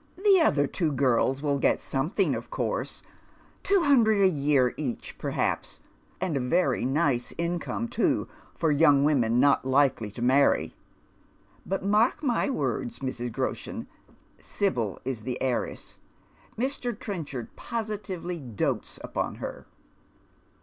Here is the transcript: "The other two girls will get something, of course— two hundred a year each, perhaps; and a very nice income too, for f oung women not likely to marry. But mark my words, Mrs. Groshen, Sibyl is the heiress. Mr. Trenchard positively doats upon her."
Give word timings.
"The 0.24 0.40
other 0.40 0.66
two 0.66 0.90
girls 0.90 1.42
will 1.42 1.58
get 1.58 1.82
something, 1.82 2.34
of 2.34 2.48
course— 2.48 3.02
two 3.62 3.82
hundred 3.82 4.22
a 4.22 4.26
year 4.26 4.72
each, 4.78 5.18
perhaps; 5.18 5.80
and 6.18 6.34
a 6.34 6.40
very 6.40 6.86
nice 6.86 7.34
income 7.36 7.86
too, 7.86 8.26
for 8.54 8.72
f 8.72 8.78
oung 8.78 9.02
women 9.04 9.38
not 9.38 9.66
likely 9.66 10.10
to 10.12 10.22
marry. 10.22 10.74
But 11.66 11.84
mark 11.84 12.22
my 12.22 12.48
words, 12.48 13.00
Mrs. 13.00 13.30
Groshen, 13.32 13.86
Sibyl 14.40 14.98
is 15.04 15.24
the 15.24 15.36
heiress. 15.42 15.98
Mr. 16.56 16.98
Trenchard 16.98 17.54
positively 17.54 18.40
doats 18.40 18.98
upon 19.04 19.34
her." 19.44 19.66